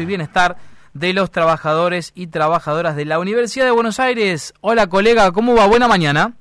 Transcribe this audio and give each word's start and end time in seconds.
y 0.00 0.06
bienestar 0.06 0.56
de 0.94 1.12
los 1.12 1.30
trabajadores 1.30 2.12
y 2.14 2.28
trabajadoras 2.28 2.96
de 2.96 3.04
la 3.04 3.18
Universidad 3.18 3.66
de 3.66 3.72
Buenos 3.72 4.00
Aires. 4.00 4.54
Hola 4.62 4.86
colega, 4.86 5.30
¿cómo 5.32 5.54
va? 5.54 5.66
Buena 5.66 5.86
mañana. 5.86 6.32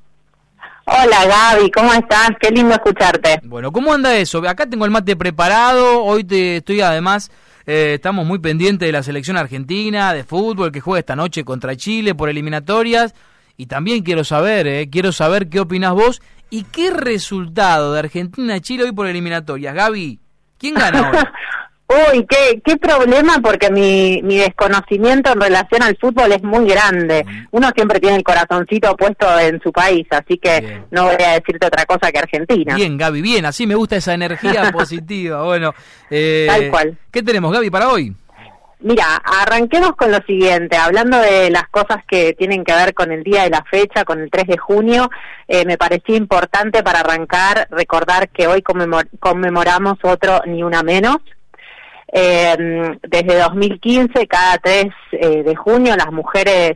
Hola 0.86 1.26
Gaby, 1.26 1.70
¿cómo 1.70 1.92
estás? 1.92 2.30
Qué 2.40 2.50
lindo 2.50 2.74
escucharte. 2.74 3.42
Bueno, 3.44 3.74
¿cómo 3.74 3.94
anda 3.94 4.16
eso? 4.16 4.38
Acá 4.48 4.68
tengo 4.68 4.86
el 4.86 4.92
mate 4.92 5.18
preparado, 5.18 6.02
hoy 6.02 6.24
te 6.24 6.58
estoy 6.58 6.80
además, 6.80 7.30
eh, 7.66 7.96
estamos 7.96 8.26
muy 8.26 8.40
pendientes 8.40 8.88
de 8.88 8.94
la 8.94 9.04
selección 9.04 9.36
argentina 9.36 10.14
de 10.14 10.24
fútbol 10.24 10.72
que 10.72 10.80
juega 10.80 11.00
esta 11.00 11.18
noche 11.18 11.44
contra 11.44 11.76
Chile 11.76 12.16
por 12.16 12.30
eliminatorias 12.30 13.14
y 13.58 13.66
también 13.66 14.04
quiero 14.04 14.24
saber, 14.24 14.66
eh, 14.66 14.90
quiero 14.90 15.12
saber 15.12 15.50
qué 15.50 15.60
opinas 15.60 15.92
vos 15.92 16.22
y 16.50 16.64
qué 16.64 16.90
resultado 16.90 17.92
de 17.92 18.00
Argentina-Chile 18.00 18.86
hoy 18.86 18.92
por 18.94 19.08
eliminatorias. 19.08 19.76
Gaby, 19.76 20.22
¿quién 20.58 20.76
gana 20.76 21.12
hoy? 21.12 21.18
Uy, 21.92 22.26
qué, 22.26 22.62
qué 22.64 22.78
problema 22.78 23.40
porque 23.44 23.70
mi, 23.70 24.22
mi 24.24 24.38
desconocimiento 24.38 25.34
en 25.34 25.42
relación 25.42 25.84
al 25.84 25.98
fútbol 25.98 26.32
es 26.32 26.42
muy 26.42 26.66
grande. 26.66 27.26
Uno 27.52 27.70
siempre 27.76 28.00
tiene 28.00 28.16
el 28.16 28.24
corazoncito 28.24 28.96
puesto 28.96 29.28
en 29.40 29.60
su 29.62 29.74
país, 29.74 30.08
así 30.12 30.38
que 30.38 30.84
no 30.90 31.06
voy 31.06 31.22
a 31.22 31.34
decirte 31.34 31.68
otra 31.68 31.86
cosa 31.86 32.12
que 32.12 32.20
Argentina. 32.20 32.76
Bien, 32.76 32.98
Gaby, 32.98 33.22
bien, 33.22 33.46
así 33.46 33.68
me 33.68 33.76
gusta 33.76 33.98
esa 33.98 34.14
energía 34.14 34.72
positiva. 34.74 35.44
Bueno, 35.44 35.74
eh, 36.10 36.46
tal 36.48 36.70
cual. 36.70 36.98
¿Qué 37.12 37.24
tenemos, 37.24 37.52
Gaby, 37.52 37.70
para 37.70 37.90
hoy? 37.90 38.16
Mira, 38.80 39.18
arranquemos 39.18 39.92
con 39.96 40.12
lo 40.12 40.18
siguiente, 40.26 40.76
hablando 40.76 41.20
de 41.20 41.52
las 41.52 41.68
cosas 41.70 42.04
que 42.08 42.34
tienen 42.34 42.64
que 42.64 42.74
ver 42.74 42.96
con 42.96 43.12
el 43.12 43.22
día 43.24 43.44
de 43.44 43.52
la 43.52 43.64
fecha, 43.70 44.06
con 44.06 44.20
el 44.22 44.32
3 44.32 44.48
de 44.48 44.58
junio, 44.58 45.10
eh, 45.48 45.66
me 45.66 45.78
parecía 45.78 46.16
importante 46.16 46.82
para 46.82 47.02
arrancar 47.02 47.68
recordar 47.70 48.30
que 48.30 48.48
hoy 48.48 48.64
conmemoramos 48.64 50.00
otro 50.02 50.42
Ni 50.48 50.64
Una 50.64 50.82
Menos, 50.82 51.18
eh, 52.12 52.98
desde 53.04 53.40
2015, 53.40 54.28
cada 54.28 54.58
3 54.58 54.86
eh, 55.14 55.44
de 55.44 55.56
junio, 55.56 55.96
las 55.96 56.12
mujeres 56.12 56.74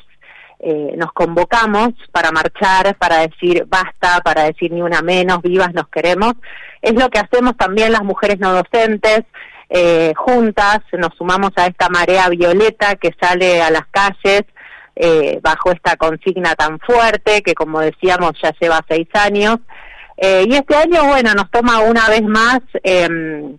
eh, 0.60 0.94
nos 0.96 1.12
convocamos 1.12 1.90
para 2.12 2.32
marchar, 2.32 2.96
para 2.96 3.20
decir 3.20 3.66
basta, 3.68 4.22
para 4.24 4.44
decir 4.44 4.72
ni 4.72 4.82
una 4.82 5.02
menos, 5.02 5.42
vivas 5.42 5.74
nos 5.74 5.90
queremos. 5.90 6.34
Es 6.82 6.94
lo 6.94 7.10
que 7.10 7.20
hacemos 7.20 7.58
también 7.58 7.92
las 7.92 8.04
mujeres 8.04 8.40
no 8.40 8.54
docentes, 8.54 9.24
eh, 9.70 10.14
juntas, 10.16 10.80
nos 10.94 11.14
sumamos 11.18 11.52
a 11.58 11.66
esta 11.66 11.90
marea 11.90 12.30
violeta 12.30 12.96
que 12.96 13.14
sale 13.20 13.62
a 13.62 13.70
las 13.72 13.88
calles 13.92 14.44
bajo 15.42 15.74
esta 15.74 15.98
consigna 15.98 16.56
tan 16.56 16.80
fuerte 16.80 17.42
que, 17.42 17.54
como 17.54 17.82
decíamos, 17.82 18.32
ya 18.42 18.54
lleva 18.62 18.80
seis 18.88 19.10
años. 19.14 19.58
Y 20.18 20.56
este 20.56 20.74
año, 20.74 21.04
bueno, 21.08 21.34
nos 21.34 21.52
toma 21.52 21.80
una 21.80 22.08
vez 22.08 22.24
más 22.24 22.62
eh, 22.82 23.58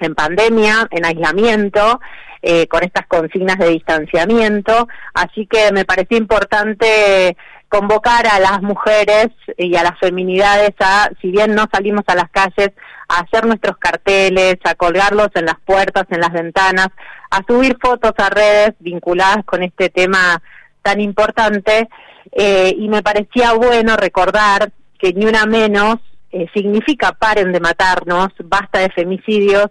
en 0.00 0.14
pandemia, 0.14 0.86
en 0.90 1.04
aislamiento, 1.04 2.00
eh, 2.42 2.68
con 2.68 2.84
estas 2.84 3.06
consignas 3.06 3.58
de 3.58 3.70
distanciamiento, 3.70 4.86
así 5.12 5.46
que 5.46 5.72
me 5.72 5.84
pareció 5.84 6.16
importante 6.16 7.36
convocar 7.68 8.26
a 8.26 8.38
las 8.38 8.62
mujeres 8.62 9.28
y 9.56 9.74
a 9.76 9.82
las 9.82 9.98
feminidades 9.98 10.70
a, 10.78 11.10
si 11.20 11.30
bien 11.30 11.54
no 11.54 11.66
salimos 11.72 12.04
a 12.06 12.14
las 12.14 12.30
calles, 12.30 12.70
a 13.08 13.20
hacer 13.20 13.44
nuestros 13.46 13.76
carteles, 13.78 14.56
a 14.64 14.74
colgarlos 14.74 15.28
en 15.34 15.46
las 15.46 15.58
puertas, 15.64 16.04
en 16.10 16.20
las 16.20 16.32
ventanas, 16.32 16.88
a 17.30 17.42
subir 17.46 17.76
fotos 17.80 18.12
a 18.18 18.30
redes 18.30 18.74
vinculadas 18.78 19.44
con 19.44 19.62
este 19.62 19.90
tema 19.90 20.40
tan 20.82 21.00
importante, 21.00 21.88
eh, 22.32 22.74
y 22.76 22.88
me 22.88 23.02
parecía 23.02 23.52
bueno 23.52 23.96
recordar 23.96 24.70
que 24.98 25.12
ni 25.12 25.26
una 25.26 25.44
menos 25.46 25.96
eh, 26.30 26.46
significa 26.54 27.12
paren 27.12 27.52
de 27.52 27.60
matarnos, 27.60 28.28
basta 28.44 28.80
de 28.80 28.90
femicidios, 28.90 29.68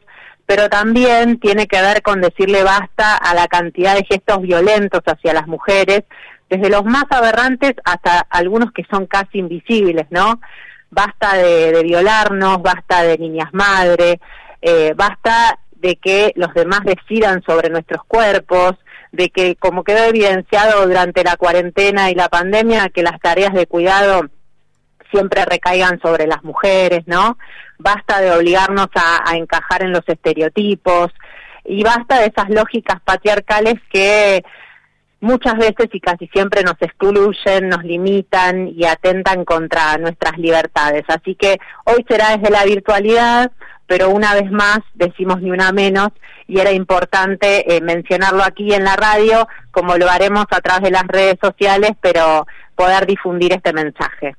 pero 0.47 0.69
también 0.69 1.39
tiene 1.39 1.67
que 1.67 1.81
ver 1.81 2.01
con 2.01 2.21
decirle 2.21 2.63
basta 2.63 3.17
a 3.17 3.35
la 3.35 3.47
cantidad 3.47 3.95
de 3.95 4.05
gestos 4.05 4.41
violentos 4.41 5.01
hacia 5.05 5.33
las 5.33 5.45
mujeres, 5.45 6.03
desde 6.49 6.69
los 6.69 6.85
más 6.85 7.03
aberrantes 7.09 7.73
hasta 7.83 8.19
algunos 8.29 8.71
que 8.71 8.85
son 8.89 9.07
casi 9.07 9.39
invisibles, 9.39 10.07
¿no? 10.09 10.39
Basta 10.89 11.35
de, 11.35 11.81
violarnos, 11.83 12.61
basta 12.61 13.03
de 13.03 13.17
niñas 13.17 13.49
madre, 13.51 14.21
eh, 14.61 14.93
basta 14.95 15.59
de 15.75 15.97
que 15.97 16.31
los 16.37 16.53
demás 16.53 16.79
decidan 16.85 17.43
sobre 17.43 17.69
nuestros 17.69 18.03
cuerpos, 18.05 18.77
de 19.11 19.29
que, 19.29 19.57
como 19.57 19.83
quedó 19.83 20.05
evidenciado 20.05 20.87
durante 20.87 21.25
la 21.25 21.35
cuarentena 21.35 22.09
y 22.09 22.15
la 22.15 22.29
pandemia, 22.29 22.87
que 22.87 23.03
las 23.03 23.19
tareas 23.19 23.53
de 23.53 23.67
cuidado 23.67 24.29
siempre 25.11 25.45
recaigan 25.45 25.99
sobre 26.01 26.27
las 26.27 26.43
mujeres, 26.43 27.03
¿no? 27.05 27.37
Basta 27.77 28.21
de 28.21 28.31
obligarnos 28.31 28.87
a, 28.95 29.35
encajar 29.35 29.83
en 29.83 29.91
los 29.91 30.03
estereotipos 30.07 31.11
y 31.65 31.83
basta 31.83 32.19
de 32.19 32.27
esas 32.27 32.49
lógicas 32.49 32.99
patriarcales 33.03 33.75
que 33.91 34.43
muchas 35.19 35.55
veces 35.57 35.87
y 35.91 35.99
casi 35.99 36.27
siempre 36.27 36.63
nos 36.63 36.75
excluyen, 36.79 37.69
nos 37.69 37.83
limitan 37.83 38.67
y 38.67 38.85
atentan 38.85 39.45
contra 39.45 39.97
nuestras 39.97 40.37
libertades. 40.37 41.03
Así 41.07 41.35
que 41.35 41.57
hoy 41.85 42.05
será 42.07 42.37
desde 42.37 42.51
la 42.51 42.63
virtualidad, 42.63 43.51
pero 43.85 44.09
una 44.09 44.33
vez 44.33 44.51
más 44.51 44.79
decimos 44.93 45.41
ni 45.41 45.51
una 45.51 45.71
menos 45.71 46.09
y 46.47 46.59
era 46.59 46.71
importante 46.71 47.75
eh, 47.75 47.81
mencionarlo 47.81 48.43
aquí 48.43 48.73
en 48.73 48.83
la 48.83 48.95
radio, 48.95 49.47
como 49.71 49.97
lo 49.97 50.09
haremos 50.09 50.45
a 50.49 50.61
través 50.61 50.83
de 50.83 50.91
las 50.91 51.07
redes 51.07 51.35
sociales, 51.41 51.91
pero 52.01 52.45
poder 52.75 53.05
difundir 53.05 53.53
este 53.53 53.73
mensaje. 53.73 54.35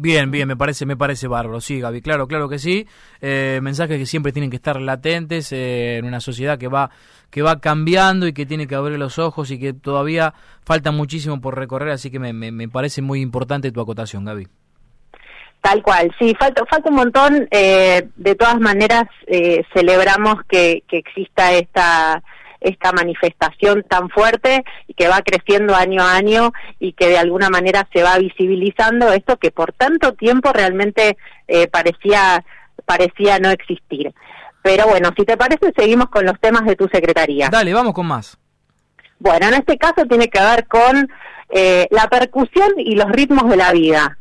Bien, 0.00 0.30
bien, 0.30 0.46
me 0.46 0.56
parece, 0.56 0.86
me 0.86 0.96
parece 0.96 1.26
bárbaro, 1.26 1.60
sí, 1.60 1.80
Gaby, 1.80 2.02
claro, 2.02 2.28
claro 2.28 2.48
que 2.48 2.60
sí. 2.60 2.86
Eh, 3.20 3.58
mensajes 3.62 3.98
que 3.98 4.06
siempre 4.06 4.30
tienen 4.30 4.48
que 4.48 4.56
estar 4.56 4.80
latentes 4.80 5.50
eh, 5.50 5.96
en 5.96 6.04
una 6.04 6.20
sociedad 6.20 6.56
que 6.56 6.68
va, 6.68 6.90
que 7.30 7.42
va 7.42 7.60
cambiando 7.60 8.28
y 8.28 8.32
que 8.32 8.46
tiene 8.46 8.68
que 8.68 8.76
abrir 8.76 8.96
los 8.96 9.18
ojos 9.18 9.50
y 9.50 9.58
que 9.58 9.72
todavía 9.72 10.34
falta 10.64 10.92
muchísimo 10.92 11.40
por 11.40 11.56
recorrer, 11.58 11.90
así 11.90 12.12
que 12.12 12.20
me, 12.20 12.32
me, 12.32 12.68
parece 12.68 13.02
muy 13.02 13.20
importante 13.20 13.72
tu 13.72 13.80
acotación, 13.80 14.24
Gaby. 14.24 14.46
Tal 15.62 15.82
cual, 15.82 16.14
sí, 16.16 16.32
falta, 16.38 16.64
falta 16.70 16.90
un 16.90 16.96
montón. 16.96 17.48
Eh, 17.50 18.08
de 18.14 18.34
todas 18.36 18.60
maneras, 18.60 19.08
eh, 19.26 19.64
celebramos 19.74 20.36
que, 20.48 20.84
que 20.86 20.98
exista 20.98 21.52
esta 21.54 22.22
esta 22.60 22.92
manifestación 22.92 23.84
tan 23.88 24.08
fuerte 24.10 24.64
y 24.86 24.94
que 24.94 25.08
va 25.08 25.22
creciendo 25.22 25.74
año 25.74 26.02
a 26.02 26.16
año 26.16 26.52
y 26.78 26.92
que 26.92 27.08
de 27.08 27.18
alguna 27.18 27.50
manera 27.50 27.88
se 27.92 28.02
va 28.02 28.18
visibilizando 28.18 29.12
esto 29.12 29.36
que 29.36 29.50
por 29.50 29.72
tanto 29.72 30.14
tiempo 30.14 30.52
realmente 30.52 31.16
eh, 31.46 31.68
parecía 31.68 32.44
parecía 32.84 33.38
no 33.38 33.50
existir. 33.50 34.12
Pero 34.62 34.86
bueno, 34.86 35.10
si 35.16 35.24
te 35.24 35.36
parece, 35.36 35.72
seguimos 35.76 36.08
con 36.08 36.24
los 36.24 36.38
temas 36.40 36.64
de 36.64 36.74
tu 36.74 36.88
secretaría. 36.88 37.48
Dale, 37.48 37.72
vamos 37.72 37.94
con 37.94 38.06
más. 38.06 38.38
Bueno, 39.18 39.48
en 39.48 39.54
este 39.54 39.76
caso 39.78 40.06
tiene 40.08 40.28
que 40.28 40.40
ver 40.40 40.66
con 40.66 41.08
eh, 41.50 41.86
la 41.90 42.08
percusión 42.08 42.72
y 42.78 42.94
los 42.94 43.10
ritmos 43.10 43.48
de 43.48 43.56
la 43.56 43.72
vida. 43.72 44.17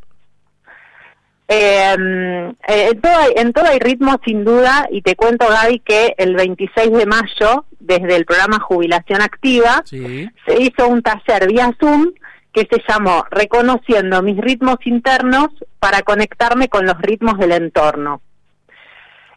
Em, 1.49 2.49
eh, 2.67 2.89
en, 2.91 3.01
todo, 3.01 3.13
en 3.35 3.53
todo 3.53 3.65
hay 3.65 3.79
ritmo 3.79 4.19
sin 4.25 4.43
duda 4.43 4.87
y 4.91 5.01
te 5.01 5.15
cuento 5.15 5.47
Gaby 5.47 5.79
que 5.79 6.13
el 6.17 6.35
26 6.35 6.91
de 6.91 7.05
mayo 7.05 7.65
desde 7.79 8.17
el 8.17 8.25
programa 8.25 8.59
Jubilación 8.59 9.21
Activa 9.21 9.81
se 9.85 10.29
hizo 10.59 10.87
un 10.89 11.01
taller 11.01 11.47
vía 11.47 11.73
Zoom 11.79 12.11
que 12.51 12.67
se 12.69 12.83
llamó 12.89 13.25
Reconociendo 13.31 14.21
mis 14.21 14.37
ritmos 14.37 14.77
internos 14.85 15.47
para 15.79 16.01
conectarme 16.01 16.67
con 16.67 16.85
los 16.85 16.99
ritmos 16.99 17.37
del 17.37 17.53
entorno. 17.53 18.21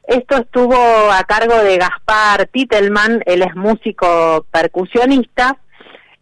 Esto 0.08 0.38
estuvo 0.38 0.74
a 1.12 1.22
cargo 1.24 1.62
de 1.62 1.78
Gaspar 1.78 2.46
Titelman, 2.46 3.22
él 3.26 3.42
es 3.42 3.54
músico 3.54 4.46
percusionista 4.50 5.58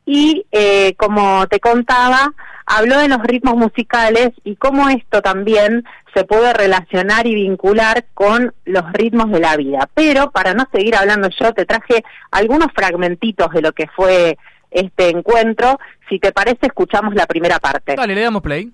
y 0.04 0.44
eh, 0.52 0.94
como 0.98 1.46
te 1.46 1.60
contaba, 1.60 2.34
habló 2.68 2.98
de 2.98 3.08
los 3.08 3.22
ritmos 3.22 3.56
musicales 3.56 4.30
y 4.44 4.56
cómo 4.56 4.88
esto 4.90 5.22
también 5.22 5.84
se 6.14 6.24
puede 6.24 6.52
relacionar 6.52 7.26
y 7.26 7.34
vincular 7.34 8.04
con 8.14 8.54
los 8.64 8.92
ritmos 8.92 9.30
de 9.30 9.40
la 9.40 9.56
vida. 9.56 9.88
Pero 9.94 10.30
para 10.30 10.54
no 10.54 10.66
seguir 10.70 10.94
hablando 10.94 11.28
yo, 11.30 11.52
te 11.54 11.64
traje 11.64 12.04
algunos 12.30 12.68
fragmentitos 12.74 13.50
de 13.52 13.62
lo 13.62 13.72
que 13.72 13.86
fue 13.88 14.38
este 14.70 15.08
encuentro. 15.08 15.78
Si 16.08 16.18
te 16.18 16.32
parece, 16.32 16.66
escuchamos 16.66 17.14
la 17.14 17.26
primera 17.26 17.58
parte. 17.58 17.96
Dale, 17.96 18.14
le 18.14 18.22
damos 18.22 18.42
play. 18.42 18.70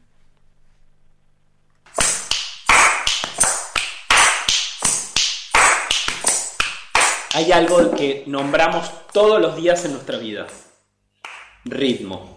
Hay 7.36 7.50
algo 7.50 7.94
que 7.96 8.24
nombramos 8.26 9.08
todos 9.12 9.40
los 9.40 9.56
días 9.56 9.84
en 9.84 9.92
nuestra 9.92 10.18
vida. 10.18 10.46
Ritmo 11.64 12.33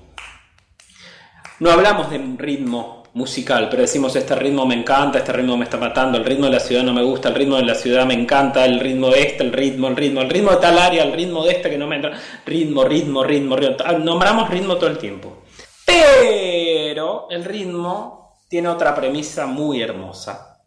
no 1.59 1.71
hablamos 1.71 2.09
de 2.09 2.17
un 2.17 2.37
ritmo 2.37 2.97
musical, 3.13 3.67
pero 3.69 3.81
decimos 3.81 4.15
este 4.15 4.35
ritmo 4.35 4.65
me 4.65 4.75
encanta, 4.75 5.17
este 5.17 5.33
ritmo 5.33 5.57
me 5.57 5.63
está 5.63 5.77
matando, 5.77 6.19
el 6.19 6.25
ritmo 6.25 6.45
de 6.45 6.51
la 6.51 6.59
ciudad 6.59 6.83
no 6.83 6.93
me 6.93 7.03
gusta, 7.03 7.29
el 7.29 7.35
ritmo 7.35 7.55
de 7.55 7.63
la 7.63 7.73
ciudad 7.73 8.05
me 8.05 8.13
encanta, 8.13 8.63
el 8.63 8.79
ritmo 8.79 9.09
de 9.09 9.23
este, 9.23 9.43
el 9.43 9.51
ritmo, 9.51 9.87
el 9.87 9.95
ritmo, 9.95 10.21
el 10.21 10.29
ritmo 10.29 10.51
de 10.51 10.57
tal 10.57 10.77
área, 10.77 11.03
el 11.03 11.13
ritmo 11.13 11.43
de 11.43 11.53
este 11.53 11.69
que 11.69 11.77
no 11.79 11.87
me 11.87 11.95
entra, 11.95 12.17
ritmo, 12.45 12.83
ritmo, 12.83 13.23
ritmo, 13.23 13.55
ritmo. 13.55 13.77
nombramos 13.99 14.49
ritmo 14.49 14.75
todo 14.75 14.89
el 14.91 14.99
tiempo. 14.99 15.43
Pero 15.83 17.27
el 17.29 17.43
ritmo 17.43 18.35
tiene 18.47 18.67
otra 18.67 18.93
premisa 18.93 19.47
muy 19.47 19.81
hermosa, 19.81 20.61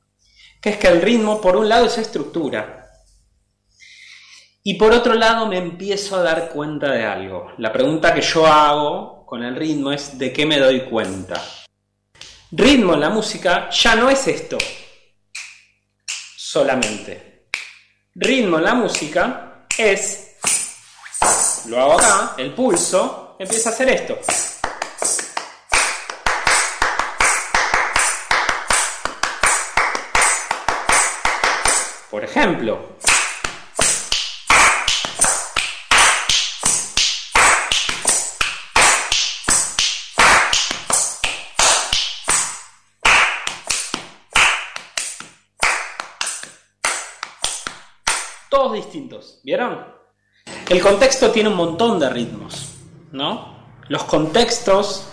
que 0.60 0.70
es 0.70 0.76
que 0.76 0.88
el 0.88 1.00
ritmo 1.00 1.40
por 1.40 1.56
un 1.56 1.68
lado 1.68 1.86
es 1.86 1.98
estructura 1.98 2.90
Y 4.62 4.74
por 4.74 4.92
otro 4.92 5.14
lado 5.14 5.46
me 5.46 5.56
empiezo 5.56 6.16
a 6.16 6.22
dar 6.22 6.50
cuenta 6.50 6.90
de 6.90 7.04
algo. 7.04 7.52
La 7.58 7.72
pregunta 7.72 8.12
que 8.12 8.20
yo 8.20 8.46
hago 8.46 9.19
con 9.30 9.44
el 9.44 9.54
ritmo 9.54 9.92
es 9.92 10.18
¿de 10.18 10.32
qué 10.32 10.44
me 10.44 10.58
doy 10.58 10.80
cuenta? 10.86 11.40
Ritmo 12.50 12.94
en 12.94 13.00
la 13.00 13.10
música 13.10 13.70
ya 13.70 13.94
no 13.94 14.10
es 14.10 14.26
esto 14.26 14.58
solamente. 16.36 17.46
Ritmo 18.12 18.58
en 18.58 18.64
la 18.64 18.74
música 18.74 19.66
es, 19.78 20.32
lo 21.68 21.80
hago 21.80 22.00
acá, 22.00 22.34
el 22.38 22.52
pulso 22.54 23.36
empieza 23.38 23.68
a 23.68 23.72
hacer 23.72 23.90
esto. 23.90 24.18
Por 32.10 32.24
ejemplo, 32.24 32.96
distintos, 48.68 49.40
¿vieron? 49.42 49.84
El 50.68 50.80
contexto 50.82 51.30
tiene 51.30 51.48
un 51.48 51.56
montón 51.56 51.98
de 51.98 52.10
ritmos, 52.10 52.74
¿no? 53.12 53.56
Los 53.88 54.04
contextos 54.04 55.06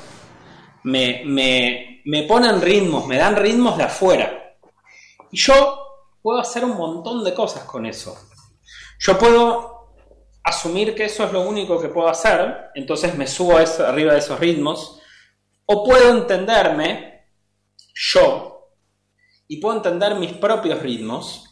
me, 0.84 1.24
me, 1.26 2.02
me 2.06 2.24
ponen 2.24 2.62
ritmos, 2.62 3.08
me 3.08 3.18
dan 3.18 3.36
ritmos 3.36 3.78
de 3.78 3.84
afuera. 3.84 4.58
Y 5.32 5.38
yo 5.38 5.80
puedo 6.22 6.40
hacer 6.40 6.66
un 6.66 6.78
montón 6.78 7.24
de 7.24 7.34
cosas 7.34 7.64
con 7.64 7.86
eso. 7.86 8.18
Yo 9.00 9.18
puedo 9.18 9.94
asumir 10.44 10.96
que 10.96 11.06
eso 11.06 11.24
es 11.24 11.34
lo 11.34 11.42
único 11.42 11.80
que 11.80 11.90
puedo 11.90 12.08
hacer, 12.08 12.70
entonces 12.76 13.16
me 13.16 13.28
subo 13.28 13.58
arriba 13.58 14.14
de 14.14 14.20
esos 14.20 14.40
ritmos, 14.40 15.02
o 15.66 15.84
puedo 15.84 16.12
entenderme 16.12 17.26
yo 17.94 18.72
y 19.48 19.58
puedo 19.58 19.78
entender 19.78 20.16
mis 20.16 20.34
propios 20.34 20.82
ritmos 20.82 21.47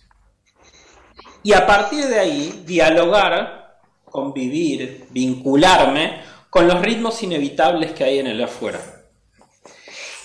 y 1.45 1.53
a 1.53 1.63
partir 1.67 2.07
de 2.07 2.19
ahí 2.19 2.63
dialogar, 2.65 3.77
convivir, 4.03 5.05
vincularme 5.11 6.23
con 6.49 6.67
los 6.67 6.81
ritmos 6.81 7.21
inevitables 7.21 7.91
que 7.91 8.03
hay 8.03 8.17
en 8.17 8.25
el 8.25 8.43
afuera. 8.43 8.79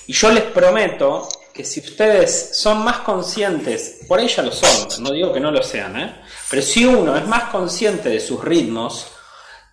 Y 0.06 0.14
yo 0.14 0.30
les 0.30 0.44
prometo 0.44 1.28
que 1.52 1.62
si 1.62 1.80
ustedes 1.80 2.56
son 2.56 2.82
más 2.82 3.00
conscientes, 3.00 4.00
por 4.08 4.18
ya 4.26 4.42
lo 4.42 4.50
son, 4.50 5.02
no 5.02 5.10
digo 5.10 5.30
que 5.30 5.40
no 5.40 5.50
lo 5.50 5.62
sean, 5.62 6.00
¿eh? 6.00 6.22
pero 6.48 6.62
si 6.62 6.86
uno 6.86 7.14
es 7.14 7.26
más 7.26 7.50
consciente 7.50 8.08
de 8.08 8.18
sus 8.20 8.42
ritmos, 8.42 9.08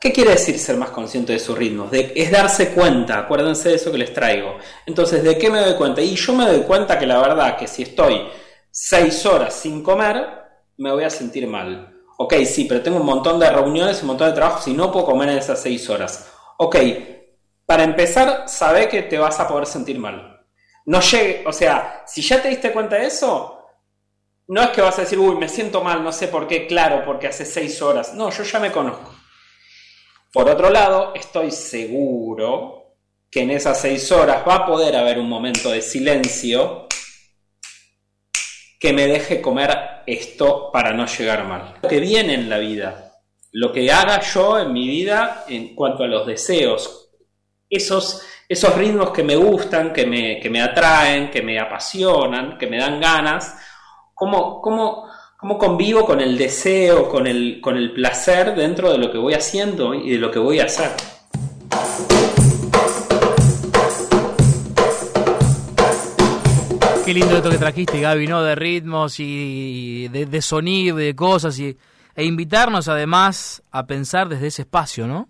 ¿qué 0.01 0.11
quiere 0.11 0.31
decir 0.31 0.59
ser 0.59 0.75
más 0.75 0.89
consciente 0.89 1.31
de 1.31 1.39
sus 1.39 1.57
ritmos? 1.57 1.88
es 1.94 2.29
darse 2.29 2.71
cuenta, 2.71 3.19
acuérdense 3.19 3.69
de 3.69 3.75
eso 3.75 3.89
que 3.89 3.99
les 3.99 4.13
traigo. 4.13 4.57
Entonces, 4.85 5.23
¿de 5.23 5.38
qué 5.38 5.49
me 5.49 5.61
doy 5.61 5.75
cuenta? 5.75 6.01
Y 6.01 6.13
yo 6.13 6.33
me 6.33 6.45
doy 6.45 6.63
cuenta 6.63 6.99
que 6.99 7.07
la 7.07 7.21
verdad 7.21 7.57
que 7.57 7.67
si 7.67 7.83
estoy 7.83 8.27
seis 8.69 9.25
horas 9.25 9.53
sin 9.53 9.81
comer, 9.81 10.46
me 10.77 10.91
voy 10.91 11.03
a 11.03 11.09
sentir 11.09 11.47
mal. 11.47 11.94
Ok, 12.18 12.33
sí, 12.45 12.65
pero 12.65 12.81
tengo 12.81 12.97
un 12.97 13.06
montón 13.06 13.39
de 13.39 13.50
reuniones, 13.50 14.01
un 14.01 14.07
montón 14.07 14.29
de 14.29 14.35
trabajo, 14.35 14.69
y 14.69 14.74
no 14.74 14.91
puedo 14.91 15.06
comer 15.06 15.29
en 15.29 15.38
esas 15.38 15.62
seis 15.62 15.89
horas. 15.89 16.31
Ok, 16.57 16.75
para 17.65 17.83
empezar, 17.83 18.47
sabe 18.47 18.88
que 18.89 19.03
te 19.03 19.18
vas 19.18 19.39
a 19.39 19.47
poder 19.47 19.68
sentir 19.68 20.00
mal. 20.00 20.45
No 20.85 21.01
llegue, 21.01 21.44
o 21.45 21.51
sea, 21.51 22.03
si 22.07 22.21
ya 22.21 22.41
te 22.41 22.50
diste 22.50 22.71
cuenta 22.71 22.95
de 22.95 23.07
eso, 23.07 23.62
no 24.47 24.63
es 24.63 24.69
que 24.69 24.81
vas 24.81 24.97
a 24.97 25.01
decir, 25.01 25.19
uy, 25.19 25.35
me 25.35 25.50
siento 25.50 25.83
mal, 25.83 26.03
no 26.03 26.12
sé 26.12 26.29
por 26.29 26.47
qué, 26.47 26.65
claro, 26.65 27.03
porque 27.06 27.27
hace 27.27 27.45
seis 27.45 27.81
horas. 27.81 28.13
No, 28.13 28.30
yo 28.31 28.44
ya 28.44 28.59
me 28.59 28.71
conozco. 28.71 29.13
Por 30.31 30.50
otro 30.50 30.69
lado, 30.69 31.13
estoy 31.13 31.51
seguro 31.51 32.95
que 33.30 33.41
en 33.41 33.51
esas 33.51 33.80
seis 33.80 34.12
horas 34.12 34.44
va 34.47 34.56
a 34.56 34.65
poder 34.65 34.95
haber 34.95 35.19
un 35.19 35.27
momento 35.27 35.69
de 35.69 35.81
silencio 35.81 36.88
que 38.80 38.94
me 38.94 39.07
deje 39.07 39.41
comer 39.41 39.96
esto 40.07 40.71
para 40.71 40.94
no 40.94 41.06
llegar 41.06 41.45
mal. 41.45 41.75
Lo 41.83 41.89
que 41.89 42.00
viene 42.00 42.33
en 42.33 42.50
la 42.50 42.57
vida, 42.57 43.13
lo 43.51 43.71
que 43.71 43.92
haga 43.92 44.21
yo 44.21 44.57
en 44.57 44.74
mi 44.74 44.88
vida 44.88 45.44
en 45.48 45.75
cuanto 45.75 46.04
a 46.04 46.07
los 46.07 46.25
deseos, 46.25 47.09
esos, 47.69 48.24
esos 48.48 48.75
ritmos 48.75 49.12
que 49.12 49.24
me 49.24 49.36
gustan, 49.36 49.92
que 49.92 50.06
me, 50.06 50.39
que 50.39 50.50
me 50.50 50.62
atraen, 50.62 51.30
que 51.30 51.42
me 51.42 51.59
apasionan, 51.59 52.57
que 52.57 52.68
me 52.68 52.77
dan 52.77 53.01
ganas, 53.01 53.57
cómo, 54.13 54.62
cómo, 54.62 55.09
cómo 55.38 55.57
convivo 55.57 56.06
con 56.06 56.21
el 56.21 56.38
deseo, 56.38 57.09
con 57.09 57.27
el, 57.27 57.59
con 57.62 57.75
el 57.75 57.94
placer 57.94 58.56
dentro 58.56 58.92
de 58.92 58.98
lo 58.98 59.12
que 59.12 59.18
voy 59.18 59.33
haciendo 59.33 59.94
y 59.94 60.12
de 60.12 60.18
lo 60.18 60.31
que 60.31 60.39
voy 60.39 60.59
a 60.59 60.65
hacer. 60.65 60.92
Qué 67.07 67.13
lindo 67.13 67.38
esto 67.38 67.50
que 67.50 67.57
trajiste, 67.57 68.01
Gaby, 68.01 68.27
¿no? 68.27 68.44
De 68.44 68.54
ritmos 68.54 69.21
y 69.21 70.09
de, 70.09 70.25
de 70.25 70.42
sonido 70.42 70.98
de 70.98 71.15
cosas 71.15 71.57
y, 71.57 71.77
e 72.18 72.25
invitarnos 72.25 72.89
además 72.89 73.63
a 73.71 73.88
pensar 73.88 74.27
desde 74.27 74.48
ese 74.48 74.63
espacio, 74.63 75.07
¿no? 75.07 75.30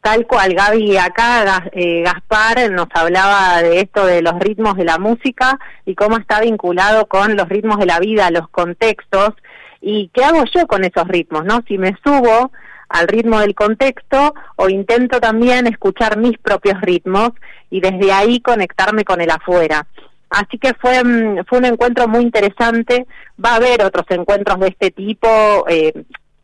Tal 0.00 0.26
cual, 0.26 0.54
Gaby, 0.54 0.96
acá 0.96 1.68
eh, 1.72 2.04
Gaspar 2.06 2.70
nos 2.70 2.86
hablaba 2.94 3.60
de 3.60 3.80
esto 3.80 4.06
de 4.06 4.22
los 4.22 4.38
ritmos 4.38 4.78
de 4.78 4.86
la 4.86 4.96
música 4.96 5.58
y 5.84 5.94
cómo 5.94 6.16
está 6.16 6.40
vinculado 6.40 7.04
con 7.04 7.36
los 7.36 7.50
ritmos 7.50 7.76
de 7.76 7.84
la 7.84 8.00
vida, 8.00 8.30
los 8.30 8.48
contextos 8.48 9.34
y 9.82 10.10
qué 10.14 10.24
hago 10.24 10.42
yo 10.54 10.66
con 10.66 10.84
esos 10.84 11.06
ritmos, 11.06 11.44
¿no? 11.44 11.60
Si 11.68 11.76
me 11.76 11.98
subo 12.02 12.50
al 12.88 13.08
ritmo 13.08 13.40
del 13.40 13.54
contexto 13.54 14.32
o 14.56 14.70
intento 14.70 15.20
también 15.20 15.66
escuchar 15.66 16.16
mis 16.16 16.38
propios 16.38 16.80
ritmos 16.80 17.32
y 17.68 17.82
desde 17.82 18.10
ahí 18.10 18.40
conectarme 18.40 19.04
con 19.04 19.20
el 19.20 19.30
afuera. 19.30 19.86
Así 20.30 20.58
que 20.58 20.74
fue, 20.74 21.02
mm, 21.02 21.44
fue 21.46 21.58
un 21.58 21.64
encuentro 21.64 22.08
muy 22.08 22.22
interesante. 22.22 23.06
Va 23.42 23.52
a 23.52 23.56
haber 23.56 23.82
otros 23.82 24.06
encuentros 24.10 24.60
de 24.60 24.68
este 24.68 24.90
tipo, 24.90 25.28
eh, 25.68 25.92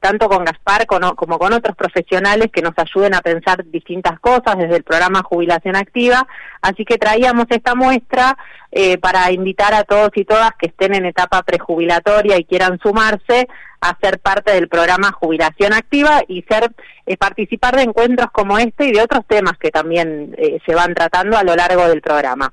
tanto 0.01 0.29
con 0.29 0.45
Gaspar 0.45 0.87
como, 0.87 1.15
con 1.17 1.53
otros 1.53 1.77
profesionales 1.77 2.49
que 2.53 2.63
nos 2.63 2.75
ayuden 2.77 3.15
a 3.15 3.21
pensar 3.21 3.65
distintas 3.65 4.21
cosas 4.21 4.59
desde 4.59 4.77
el 4.77 4.85
programa 4.85 5.23
Jubilación 5.23 5.77
Activa. 5.77 6.27
Así 6.61 6.85
que 6.85 6.99
traíamos 6.99 7.47
esta 7.51 7.75
muestra 7.75 8.37
eh, 8.71 8.99
para 8.99 9.31
invitar 9.33 9.73
a 9.75 9.85
todos 9.85 10.11
y 10.15 10.25
todas 10.25 10.51
que 10.59 10.67
estén 10.67 10.95
en 10.95 11.07
etapa 11.07 11.43
prejubilatoria 11.43 12.39
y 12.39 12.45
quieran 12.45 12.79
sumarse 12.83 13.49
a 13.81 13.97
ser 14.01 14.19
parte 14.19 14.53
del 14.53 14.69
programa 14.69 15.13
Jubilación 15.13 15.75
Activa 15.75 16.23
y 16.27 16.43
ser 16.43 16.71
eh, 17.07 17.17
participar 17.17 17.77
de 17.77 17.83
encuentros 17.83 18.31
como 18.31 18.59
este 18.59 18.87
y 18.87 18.93
de 18.93 19.03
otros 19.03 19.27
temas 19.27 19.59
que 19.59 19.71
también 19.71 20.37
se 20.67 20.75
van 20.75 20.95
tratando 20.95 21.37
a 21.37 21.45
lo 21.45 21.55
largo 21.55 21.87
del 21.89 22.01
programa. 22.01 22.53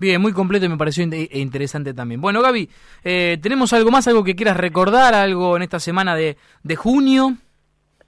Bien, 0.00 0.18
muy 0.18 0.32
completo 0.32 0.64
y 0.64 0.68
me 0.70 0.78
pareció 0.78 1.04
e 1.12 1.38
interesante 1.38 1.92
también. 1.92 2.22
Bueno, 2.22 2.40
Gaby, 2.40 2.70
eh, 3.04 3.38
¿tenemos 3.42 3.74
algo 3.74 3.90
más, 3.90 4.08
algo 4.08 4.24
que 4.24 4.34
quieras 4.34 4.56
recordar, 4.56 5.12
algo 5.12 5.56
en 5.56 5.62
esta 5.62 5.78
semana 5.78 6.16
de, 6.16 6.36
junio? 6.74 7.36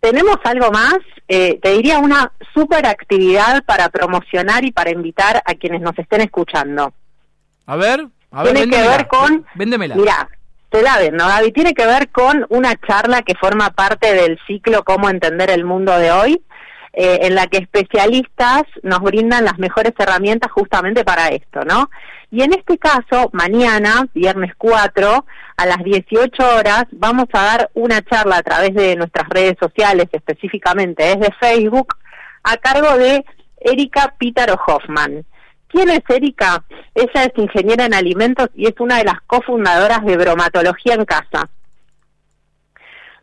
Tenemos 0.00 0.38
algo 0.44 0.70
más, 0.70 0.96
eh, 1.28 1.61
te 1.62 1.75
diría 1.75 1.99
una 1.99 2.32
super 2.54 2.87
actividad 2.87 3.62
para 3.66 3.90
promocionar 3.90 4.64
y 4.64 4.72
para 4.72 4.90
invitar 4.90 5.42
a 5.44 5.54
quienes 5.54 5.82
nos 5.82 5.96
estén 5.99 6.22
escuchando. 6.22 6.94
A 7.66 7.76
ver, 7.76 8.08
a 8.30 8.42
ver, 8.42 8.54
Tiene 8.54 8.75
que 8.75 8.88
ver 8.88 9.06
con... 9.06 9.44
Véndemela. 9.54 9.94
Mira, 9.94 10.30
te 10.70 10.80
la 10.80 10.96
vendo, 10.96 11.26
Gaby. 11.26 11.52
Tiene 11.52 11.75
que 11.75 11.84
ver 11.84 12.08
con 12.08 12.46
una 12.49 12.75
charla 12.76 13.20
que 13.20 13.34
forma 13.34 13.68
parte 13.68 14.14
del 14.14 14.40
ciclo 14.46 14.82
Cómo 14.82 15.11
entender 15.11 15.50
el 15.50 15.66
mundo 15.66 15.94
de 15.99 16.11
hoy, 16.11 16.42
eh, 16.94 17.20
en 17.22 17.34
la 17.34 17.46
que 17.46 17.56
especialistas 17.56 18.64
nos 18.82 19.00
brindan 19.00 19.46
las 19.46 19.58
mejores 19.58 19.94
herramientas 19.99 20.52
justamente 20.52 21.04
para 21.04 21.28
esto, 21.28 21.64
¿no? 21.64 21.88
Y 22.30 22.42
en 22.42 22.52
este 22.52 22.76
caso, 22.76 23.30
mañana, 23.32 24.06
viernes 24.12 24.52
4, 24.58 25.25
a 25.56 25.66
las 25.66 25.78
18 25.84 26.56
horas, 26.56 26.84
vamos 26.90 27.28
a 27.32 27.42
dar 27.42 27.70
una 27.75 28.02
charla 28.02 28.37
a 28.37 28.42
través 28.42 28.75
de 28.75 28.96
nuestras 28.96 29.28
redes 29.30 29.56
sociales, 29.58 30.06
específicamente 30.12 31.02
desde 31.02 31.32
Facebook, 31.40 31.94
a 32.42 32.56
cargo 32.58 32.99
de 32.99 33.25
Erika 33.61 34.14
Pítaro 34.18 34.61
Hoffman. 34.66 35.25
¿Quién 35.68 35.88
es 35.88 36.02
Erika? 36.08 36.62
Ella 36.94 37.25
es 37.25 37.32
ingeniera 37.37 37.87
en 37.87 37.94
alimentos 37.94 38.49
y 38.54 38.66
es 38.66 38.75
una 38.78 38.99
de 38.99 39.04
las 39.04 39.20
cofundadoras 39.26 40.04
de 40.04 40.18
Bromatología 40.18 40.94
en 40.94 41.06
Casa. 41.06 41.49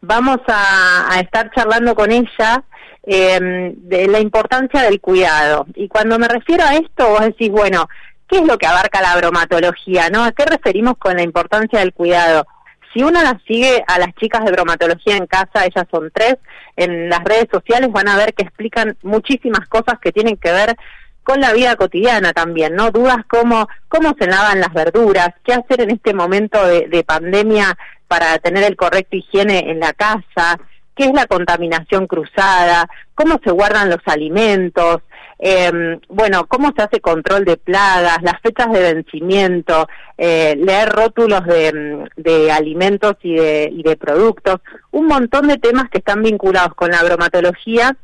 Vamos 0.01 0.39
a, 0.47 1.13
a 1.13 1.19
estar 1.19 1.51
charlando 1.51 1.93
con 1.93 2.11
ella 2.11 2.63
eh, 3.11 3.73
de 3.75 4.07
la 4.07 4.19
importancia 4.19 4.83
del 4.83 5.01
cuidado. 5.01 5.65
Y 5.73 5.87
cuando 5.87 6.19
me 6.19 6.27
refiero 6.27 6.63
a 6.63 6.75
esto, 6.75 7.09
vos 7.09 7.21
decís, 7.21 7.49
bueno, 7.49 7.89
¿qué 8.27 8.37
es 8.37 8.45
lo 8.45 8.59
que 8.59 8.67
abarca 8.67 9.01
la 9.01 9.15
bromatología? 9.15 10.11
¿no? 10.11 10.23
¿A 10.23 10.31
qué 10.31 10.45
referimos 10.45 10.95
con 10.99 11.15
la 11.15 11.23
importancia 11.23 11.79
del 11.79 11.91
cuidado? 11.91 12.45
Si 12.93 13.01
uno 13.01 13.23
las 13.23 13.41
sigue 13.47 13.83
a 13.87 13.97
las 13.97 14.13
chicas 14.13 14.45
de 14.45 14.51
bromatología 14.51 15.17
en 15.17 15.25
casa, 15.25 15.65
ellas 15.65 15.87
son 15.89 16.11
tres, 16.13 16.35
en 16.75 17.09
las 17.09 17.23
redes 17.23 17.47
sociales 17.51 17.91
van 17.91 18.09
a 18.09 18.15
ver 18.15 18.35
que 18.35 18.43
explican 18.43 18.95
muchísimas 19.01 19.67
cosas 19.67 19.99
que 19.99 20.11
tienen 20.11 20.37
que 20.37 20.51
ver 20.51 20.75
con 21.23 21.41
la 21.41 21.53
vida 21.53 21.75
cotidiana 21.77 22.31
también, 22.31 22.75
¿no? 22.75 22.91
Dudas 22.91 23.25
como 23.27 23.67
cómo 23.87 24.15
se 24.19 24.27
lavan 24.27 24.59
las 24.59 24.73
verduras, 24.73 25.29
qué 25.43 25.53
hacer 25.53 25.81
en 25.81 25.89
este 25.89 26.13
momento 26.13 26.63
de, 26.63 26.87
de 26.87 27.03
pandemia 27.03 27.75
para 28.07 28.37
tener 28.37 28.63
el 28.65 28.75
correcto 28.75 29.15
higiene 29.15 29.71
en 29.71 29.79
la 29.79 29.93
casa, 29.93 30.59
qué 30.99 31.05
es 31.05 31.13
la 31.13 31.27
contaminación 31.27 32.07
cruzada, 32.07 32.85
cómo 33.15 33.39
se 33.41 33.51
guardan 33.51 33.89
los 33.89 34.01
alimentos, 34.05 34.97
eh, 35.39 35.97
bueno, 36.09 36.45
cómo 36.47 36.73
se 36.75 36.81
hace 36.81 36.99
control 36.99 37.45
de 37.45 37.55
plagas, 37.55 38.21
las 38.21 38.41
fechas 38.41 38.69
de 38.73 38.93
vencimiento, 38.93 39.87
eh, 40.17 40.57
leer 40.57 40.89
rótulos 40.89 41.45
de, 41.45 42.05
de 42.17 42.51
alimentos 42.51 43.13
y 43.23 43.33
de, 43.33 43.69
y 43.71 43.81
de 43.81 43.95
productos, 43.95 44.59
un 44.91 45.07
montón 45.07 45.47
de 45.47 45.57
temas 45.57 45.89
que 45.89 45.99
están 45.99 46.21
vinculados 46.21 46.75
con 46.75 46.91
la 46.91 47.01
bromatología. 47.01 47.95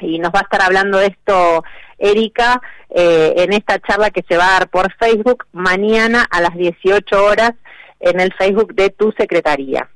Y 0.00 0.18
nos 0.18 0.32
va 0.32 0.40
a 0.40 0.42
estar 0.42 0.62
hablando 0.62 0.98
de 0.98 1.06
esto 1.06 1.62
Erika 1.96 2.60
eh, 2.90 3.34
en 3.36 3.52
esta 3.52 3.78
charla 3.78 4.10
que 4.10 4.24
se 4.28 4.36
va 4.36 4.48
a 4.48 4.58
dar 4.58 4.68
por 4.68 4.92
Facebook 4.94 5.46
mañana 5.52 6.26
a 6.28 6.40
las 6.40 6.56
18 6.56 7.24
horas 7.24 7.52
en 8.00 8.18
el 8.18 8.34
Facebook 8.34 8.74
de 8.74 8.90
tu 8.90 9.12
secretaría. 9.12 9.88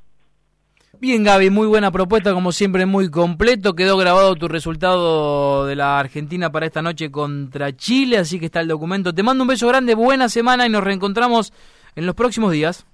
Bien, 1.01 1.25
Gaby, 1.25 1.49
muy 1.49 1.67
buena 1.67 1.91
propuesta, 1.91 2.35
como 2.35 2.53
siempre, 2.53 2.85
muy 2.85 3.11
completo. 3.11 3.75
Quedó 3.75 3.97
grabado 3.97 4.37
tu 4.37 4.49
resultado 4.49 5.65
de 5.65 5.75
la 5.75 5.99
Argentina 5.99 6.53
para 6.53 6.67
esta 6.67 6.83
noche 6.83 7.11
contra 7.11 7.75
Chile, 7.75 8.19
así 8.19 8.39
que 8.39 8.45
está 8.45 8.61
el 8.61 8.69
documento. 8.69 9.15
Te 9.15 9.23
mando 9.23 9.43
un 9.43 9.49
beso 9.49 9.67
grande, 9.67 9.95
buena 9.95 10.29
semana 10.29 10.67
y 10.67 10.69
nos 10.69 10.85
reencontramos 10.85 11.55
en 11.97 12.05
los 12.05 12.15
próximos 12.15 12.53
días. 12.53 12.85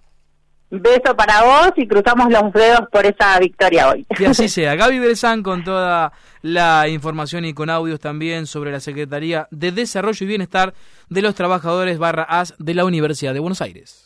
Beso 0.71 1.17
para 1.17 1.43
vos 1.43 1.73
y 1.75 1.89
cruzamos 1.89 2.31
los 2.31 2.53
dedos 2.53 2.83
por 2.93 3.05
esa 3.05 3.41
victoria 3.41 3.89
hoy. 3.89 4.07
Que 4.17 4.29
así 4.29 4.49
sea. 4.49 4.77
Gaby 4.77 5.01
Berzán 5.01 5.43
con 5.43 5.65
toda 5.65 6.13
la 6.43 6.87
información 6.89 7.45
y 7.45 7.55
con 7.55 7.71
audios 7.71 7.99
también 7.99 8.47
sobre 8.47 8.71
la 8.71 8.79
Secretaría 8.79 9.49
de 9.51 9.73
Desarrollo 9.73 10.25
y 10.25 10.29
Bienestar 10.29 10.75
de 11.09 11.23
los 11.23 11.35
Trabajadores 11.35 11.99
barra 11.99 12.23
AS 12.23 12.55
de 12.61 12.75
la 12.75 12.85
Universidad 12.85 13.35
de 13.35 13.41
Buenos 13.41 13.63
Aires. 13.63 14.06